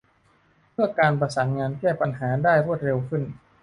[0.71, 3.23] เพื่อการประสานงานแก้ปัญหาได้รวดเร็วขึ้น